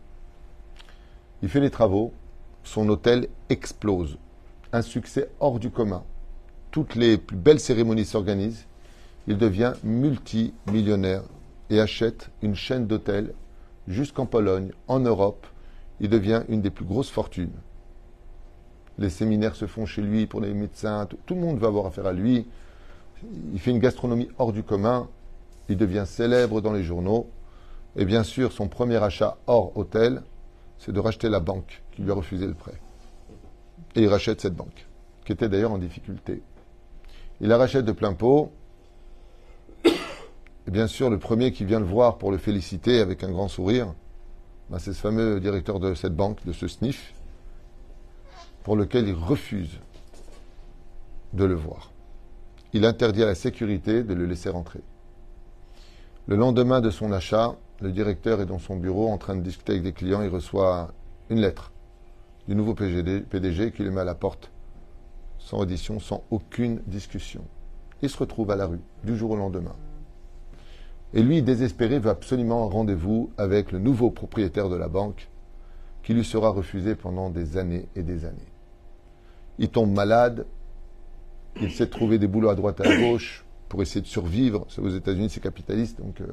[1.43, 2.13] Il fait les travaux,
[2.65, 4.19] son hôtel explose.
[4.73, 6.05] Un succès hors du commun.
[6.73, 8.67] toutes les plus belles cérémonies s'organisent,
[9.29, 11.23] il devient multimillionnaire
[11.71, 13.35] et achète une chaîne d'hôtels
[13.87, 15.47] jusqu'en Pologne, en Europe.
[16.01, 17.53] Il devient une des plus grosses fortunes.
[19.03, 22.07] Les séminaires se font chez lui pour les médecins, tout, le monde va avoir affaire
[22.07, 22.47] à lui.
[23.53, 25.09] Il fait une gastronomie hors du commun,
[25.69, 27.29] il devient célèbre dans les journaux.
[27.97, 30.23] Et bien sûr, son premier achat hors hôtel,
[30.79, 32.81] c'est de racheter la banque qui lui a refusé le prêt.
[33.97, 34.87] Et il rachète cette banque,
[35.25, 36.41] qui était d'ailleurs en difficulté.
[37.41, 38.53] Il la rachète de plein pot.
[39.85, 43.49] Et bien sûr, le premier qui vient le voir pour le féliciter avec un grand
[43.49, 43.95] sourire,
[44.71, 47.13] ben, c'est ce fameux directeur de cette banque, de ce SNIF,
[48.65, 49.81] pour lequel il refuse
[51.33, 51.91] de le voir.
[52.73, 54.81] Il interdit à la sécurité de le laisser rentrer.
[56.27, 59.73] Le lendemain de son achat, le directeur est dans son bureau en train de discuter
[59.73, 60.23] avec des clients.
[60.23, 60.93] Il reçoit
[61.31, 61.73] une lettre
[62.49, 64.51] du nouveau PDG qui le met à la porte,
[65.39, 67.45] sans audition, sans aucune discussion.
[68.03, 69.75] Il se retrouve à la rue du jour au lendemain.
[71.15, 75.29] Et lui, désespéré, veut absolument un rendez-vous avec le nouveau propriétaire de la banque
[76.03, 78.52] qui lui sera refusé pendant des années et des années.
[79.59, 80.47] Il tombe malade,
[81.61, 84.67] il s'est trouvé des boulots à droite et à gauche pour essayer de survivre.
[84.79, 86.27] Aux États-Unis, c'est capitaliste, donc euh,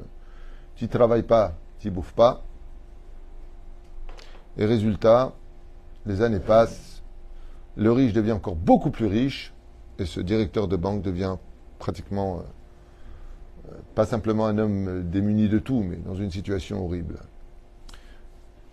[0.75, 2.43] tu ne travailles pas, tu ne bouffes pas.
[4.57, 5.33] Et résultat,
[6.05, 7.01] les années passent,
[7.75, 9.53] le riche devient encore beaucoup plus riche,
[9.99, 11.35] et ce directeur de banque devient
[11.77, 12.41] pratiquement,
[13.67, 17.19] euh, pas simplement un homme démuni de tout, mais dans une situation horrible.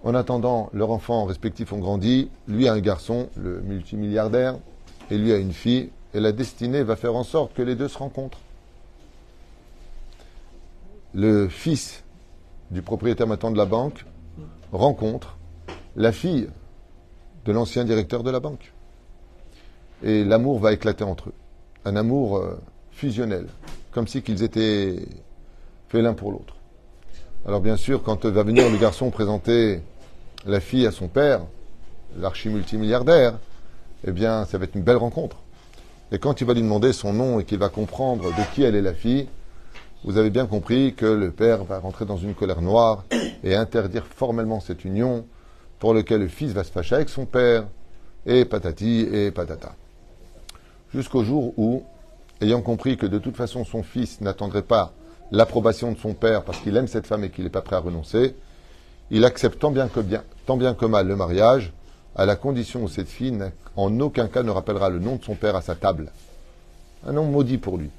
[0.04, 2.30] En attendant, leurs enfants respectifs ont grandi.
[2.46, 4.56] Lui a un garçon, le multimilliardaire,
[5.10, 5.90] et lui a une fille.
[6.14, 8.40] Et la destinée va faire en sorte que les deux se rencontrent.
[11.14, 12.04] Le fils
[12.70, 14.04] du propriétaire maintenant de la banque
[14.72, 15.36] rencontre
[15.96, 16.48] la fille
[17.44, 18.72] de l'ancien directeur de la banque.
[20.02, 21.34] Et l'amour va éclater entre eux.
[21.84, 23.46] Un amour euh, fusionnel,
[23.92, 24.96] comme si qu'ils étaient
[25.88, 26.55] faits l'un pour l'autre.
[27.48, 29.80] Alors bien sûr, quand va venir le garçon présenter
[30.46, 31.42] la fille à son père,
[32.18, 33.38] l'archi-multimilliardaire,
[34.04, 35.36] eh bien, ça va être une belle rencontre.
[36.10, 38.74] Et quand il va lui demander son nom et qu'il va comprendre de qui elle
[38.74, 39.28] est la fille,
[40.02, 43.04] vous avez bien compris que le père va rentrer dans une colère noire
[43.44, 45.24] et interdire formellement cette union
[45.78, 47.64] pour lequel le fils va se fâcher avec son père,
[48.26, 49.76] et patati et patata.
[50.92, 51.84] Jusqu'au jour où,
[52.40, 54.94] ayant compris que de toute façon son fils n'attendrait pas
[55.30, 57.80] l'approbation de son père parce qu'il aime cette femme et qu'il n'est pas prêt à
[57.80, 58.34] renoncer,
[59.10, 61.72] il accepte tant bien que bien, tant bien que mal le mariage,
[62.14, 63.38] à la condition où cette fille
[63.76, 66.10] en aucun cas ne rappellera le nom de son père à sa table.
[67.06, 67.90] Un nom maudit pour lui.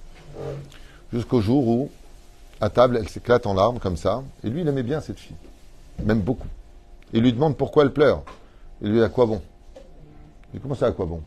[1.14, 1.90] Jusqu'au jour où,
[2.60, 5.36] à table, elle s'éclate en larmes comme ça, et lui, il aimait bien cette fille,
[6.04, 6.48] même beaucoup.
[7.14, 8.24] Il lui demande pourquoi elle pleure.
[8.82, 9.42] Il lui dit à quoi bon?
[10.54, 11.22] Il dit comment ça à quoi bon?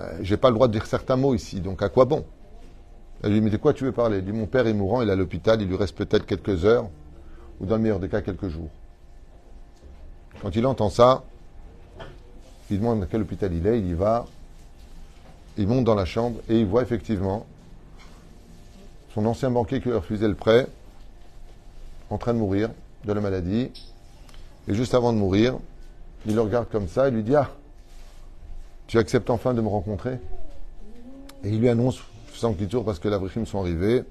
[0.00, 2.24] Euh, J'ai pas le droit de dire certains mots ici, donc à quoi bon?
[3.24, 4.18] Elle lui dit mais de quoi tu veux parler?
[4.18, 6.66] Il dit mon père est mourant, il est à l'hôpital, il lui reste peut-être quelques
[6.66, 6.90] heures,
[7.58, 8.68] ou dans le meilleur des cas quelques jours.
[10.42, 11.24] Quand il entend ça,
[12.70, 14.26] il demande à quel hôpital il est, il y va,
[15.56, 17.46] il monte dans la chambre et il voit effectivement
[19.14, 20.66] son ancien banquier qui lui a refusé le prêt
[22.10, 22.68] en train de mourir
[23.06, 23.70] de la maladie.
[24.68, 25.56] Et juste avant de mourir,
[26.26, 27.50] il le regarde comme ça et lui dit Ah,
[28.86, 30.18] tu acceptes enfin de me rencontrer?
[31.42, 32.02] Et il lui annonce,
[32.84, 34.04] parce que la sont arrivés,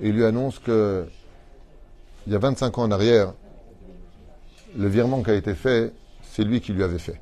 [0.00, 1.06] et il lui annonce que
[2.26, 3.34] il y a 25 ans en arrière,
[4.76, 7.20] le virement qui a été fait, c'est lui qui lui avait fait.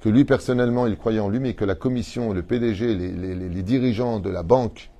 [0.00, 3.62] Que lui, personnellement, il croyait en lui, mais que la commission, le PDG, les, les
[3.62, 4.90] dirigeants de la banque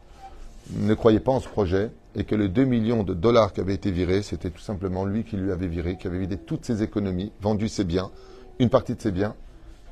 [0.76, 3.74] ne croyaient pas en ce projet et que le 2 millions de dollars qui avaient
[3.74, 6.82] été virés, c'était tout simplement lui qui lui avait viré, qui avait vidé toutes ses
[6.82, 8.10] économies, vendu ses biens,
[8.58, 9.34] une partie de ses biens,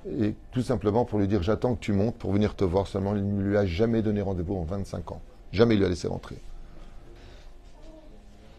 [0.08, 3.14] et tout simplement pour lui dire j'attends que tu montes pour venir te voir seulement.
[3.16, 5.20] Il ne lui a jamais donné rendez-vous en 25 ans.
[5.52, 6.36] Jamais il lui a laissé rentrer.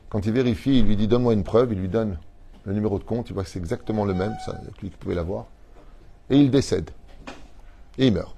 [0.09, 2.17] Quand il vérifie, il lui dit donne-moi une preuve, il lui donne
[2.65, 5.15] le numéro de compte, il voit que c'est exactement le même, ça, lui qui pouvait
[5.15, 5.45] l'avoir.
[6.29, 6.91] Et il décède.
[7.97, 8.35] Et il meurt.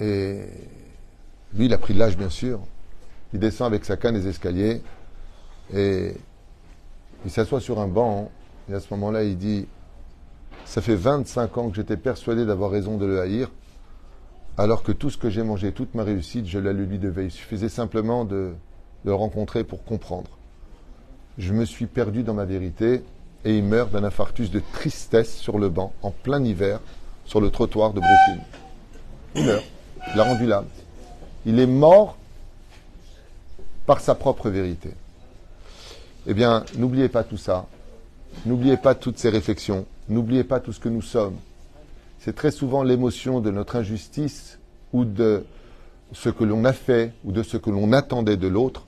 [0.00, 0.44] Et
[1.54, 2.60] lui, il a pris de l'âge, bien sûr.
[3.32, 4.82] Il descend avec sa canne les escaliers
[5.72, 6.14] et
[7.24, 8.30] il s'assoit sur un banc.
[8.70, 9.66] Et à ce moment-là, il dit
[10.64, 13.50] Ça fait 25 ans que j'étais persuadé d'avoir raison de le haïr,
[14.58, 17.26] alors que tout ce que j'ai mangé, toute ma réussite, je la lui devais.
[17.26, 18.52] Il suffisait simplement de
[19.04, 20.30] le rencontrer pour comprendre.
[21.38, 23.02] Je me suis perdu dans ma vérité
[23.44, 26.80] et il meurt d'un infarctus de tristesse sur le banc, en plein hiver,
[27.24, 28.44] sur le trottoir de Brooklyn.
[29.34, 29.64] Il meurt.
[30.14, 30.66] Il a rendu l'âme.
[31.46, 32.16] Il est mort
[33.86, 34.90] par sa propre vérité.
[36.26, 37.66] Eh bien, n'oubliez pas tout ça.
[38.46, 39.86] N'oubliez pas toutes ces réflexions.
[40.12, 41.36] N'oubliez pas tout ce que nous sommes.
[42.18, 44.58] c'est très souvent l'émotion de notre injustice
[44.92, 45.44] ou de
[46.12, 48.84] ce que l'on a fait ou de ce que l'on attendait de l'autre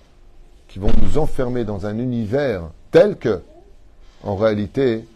[0.68, 3.40] qui vont nous enfermer dans un univers tel que,
[4.22, 5.06] en réalité,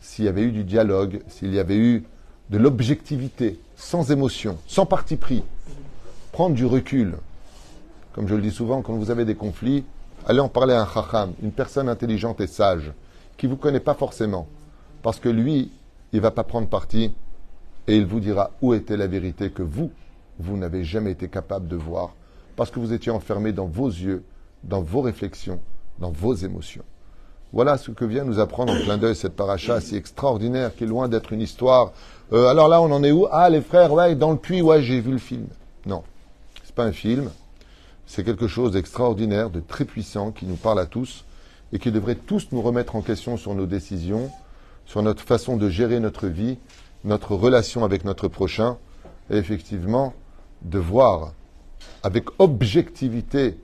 [0.00, 2.04] s'il y avait eu du dialogue, s'il y avait eu
[2.48, 5.42] de l'objectivité, sans émotion, sans parti pris,
[6.32, 7.16] prendre du recul.
[8.14, 9.84] Comme je le dis souvent, quand vous avez des conflits,
[10.26, 12.90] allez en parler à un chacham, une personne intelligente et sage,
[13.36, 14.48] qui ne vous connaît pas forcément.
[15.04, 15.70] Parce que lui,
[16.14, 17.14] il ne va pas prendre parti
[17.86, 19.90] et il vous dira où était la vérité que vous,
[20.38, 22.14] vous n'avez jamais été capable de voir.
[22.56, 24.24] Parce que vous étiez enfermé dans vos yeux,
[24.62, 25.60] dans vos réflexions,
[25.98, 26.84] dans vos émotions.
[27.52, 30.86] Voilà ce que vient nous apprendre en plein d'œil cette paracha si extraordinaire qui est
[30.86, 31.92] loin d'être une histoire.
[32.32, 33.26] Euh, alors là, on en est où?
[33.30, 35.48] Ah, les frères, ouais, dans le puits, ouais, j'ai vu le film.
[35.84, 36.02] Non,
[36.64, 37.30] c'est pas un film.
[38.06, 41.26] C'est quelque chose d'extraordinaire, de très puissant, qui nous parle à tous
[41.74, 44.30] et qui devrait tous nous remettre en question sur nos décisions,
[44.86, 46.58] sur notre façon de gérer notre vie,
[47.04, 48.78] notre relation avec notre prochain,
[49.30, 50.14] et effectivement
[50.62, 51.32] de voir
[52.02, 53.58] avec objectivité,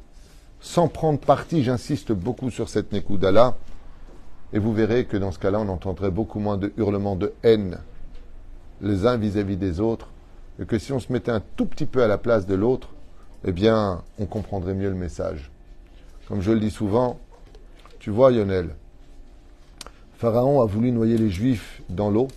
[0.61, 3.57] sans prendre parti, j'insiste beaucoup sur cette Nekouda-là,
[4.53, 7.79] et vous verrez que dans ce cas-là, on entendrait beaucoup moins de hurlements de haine
[8.83, 10.09] les uns vis-à-vis des autres,
[10.61, 12.89] et que si on se mettait un tout petit peu à la place de l'autre,
[13.45, 15.51] eh bien, on comprendrait mieux le message.
[16.29, 17.19] Comme je le dis souvent,
[17.99, 18.75] tu vois, Lionel,
[20.21, 22.29] Pharaon a voulu noyer les Juifs dans l'eau,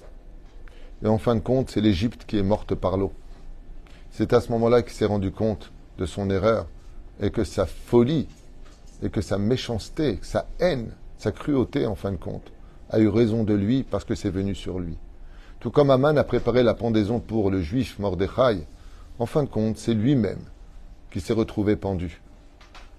[1.04, 3.12] et en fin de compte, c'est l'Égypte qui est morte par l'eau.
[4.10, 6.68] C'est à ce moment-là qu'il s'est rendu compte de son erreur,
[7.20, 8.30] et que sa folie,
[9.02, 12.54] et que sa méchanceté, sa haine, sa cruauté en fin de compte,
[12.90, 14.96] a eu raison de lui parce que c'est venu sur lui.
[15.60, 18.66] Tout comme Aman a préparé la pendaison pour le juif Mordechai,
[19.20, 20.46] en fin de compte, c'est lui-même
[21.12, 22.22] qui s'est retrouvé pendu.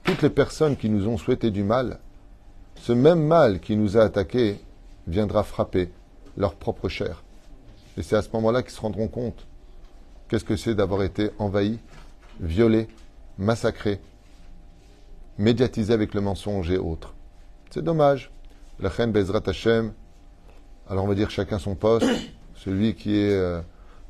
[0.03, 2.01] Toutes les personnes qui nous ont souhaité du mal,
[2.77, 4.61] ce même mal qui nous a attaqués
[5.07, 5.91] viendra frapper
[6.37, 7.23] leur propre chair.
[7.97, 9.47] Et c'est à ce moment-là qu'ils se rendront compte
[10.29, 11.79] qu'est-ce que c'est d'avoir été envahi,
[12.41, 12.89] violé,
[13.39, 14.01] massacré,
[15.39, 17.15] médiatisé avec le mensonge et autres.
[17.71, 18.31] C'est dommage.
[18.81, 19.93] La reine Bezrat Hashem,
[20.89, 22.07] alors on va dire chacun son poste.
[22.57, 23.61] Celui qui est euh,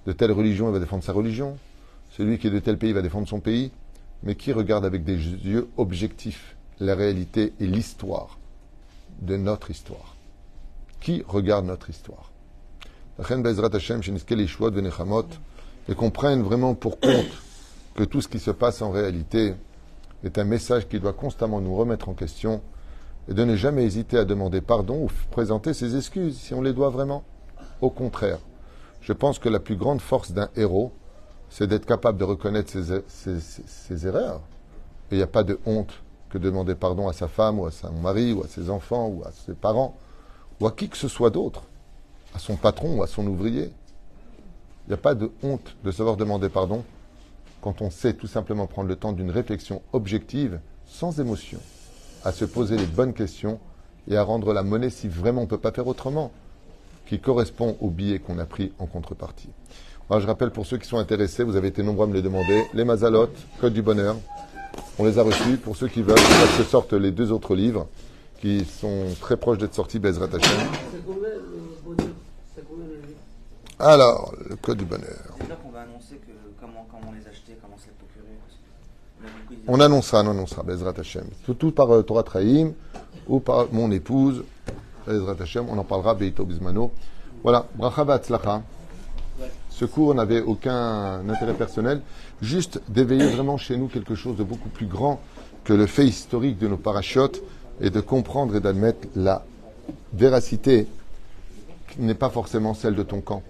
[0.07, 1.59] de telle religion, il va défendre sa religion.
[2.11, 3.72] Celui qui est de tel pays va défendre son pays.
[4.22, 8.38] Mais qui regarde avec des yeux objectifs la réalité et l'histoire
[9.20, 10.13] de notre histoire?
[11.05, 12.33] Qui regarde notre histoire
[15.87, 17.27] et comprennent vraiment pour compte
[17.95, 19.55] que tout ce qui se passe en réalité
[20.25, 22.62] est un message qui doit constamment nous remettre en question
[23.29, 26.73] et de ne jamais hésiter à demander pardon ou présenter ses excuses si on les
[26.73, 27.23] doit vraiment.
[27.83, 28.38] Au contraire,
[29.03, 30.90] je pense que la plus grande force d'un héros,
[31.51, 32.73] c'est d'être capable de reconnaître
[33.09, 34.40] ses, erreurs.
[35.11, 37.67] Et il n'y a pas de honte que de demander pardon à sa femme ou
[37.67, 39.99] à son mari ou à ses enfants ou à ses parents
[40.61, 41.62] ou à qui que ce soit d'autre,
[42.35, 43.71] à son patron ou à son ouvrier.
[44.87, 46.85] Il n'y a pas de honte de savoir demander pardon
[47.61, 51.59] quand on sait tout simplement prendre le temps d'une réflexion objective, sans émotion
[52.25, 53.59] à se poser les bonnes questions
[54.09, 56.31] et à rendre la monnaie si vraiment on ne peut pas faire autrement,
[57.07, 59.49] qui correspond au billet qu'on a pris en contrepartie.
[60.11, 62.64] Je rappelle pour ceux qui sont intéressés, vous avez été nombreux à me les demander,
[62.75, 64.17] les Mazalotes, Code du Bonheur,
[64.99, 65.57] on les a reçus.
[65.57, 66.14] Pour ceux qui veulent,
[66.59, 67.88] que sortent les deux autres livres
[68.40, 70.68] qui sont très proches d'être sortis, Bezrat Hashem.
[73.79, 75.35] Alors, le Code du Bonheur.
[75.40, 79.64] C'est là qu'on va annoncer que comment, comment les acheter, comment se les procurer.
[79.66, 81.25] On annoncera, on annoncera, Bezrat Hashem.
[81.44, 82.73] Tout, tout par euh, Torah Trahim
[83.27, 84.44] ou par mon épouse,
[85.07, 85.66] Bezrat Hashem.
[85.68, 86.92] On en parlera, Beito Bismano.
[87.42, 88.62] Voilà, Bracha Batzlacha.
[89.70, 92.01] Ce cours n'avait aucun intérêt personnel,
[92.40, 95.20] juste d'éveiller vraiment chez nous quelque chose de beaucoup plus grand
[95.64, 97.42] que le fait historique de nos parachutes
[97.80, 99.44] et de comprendre et d'admettre la
[100.12, 100.87] véracité
[101.90, 103.42] qui n'est pas forcément celle de ton camp,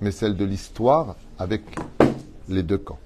[0.00, 1.62] mais celle de l'histoire avec
[2.48, 2.98] les deux camps.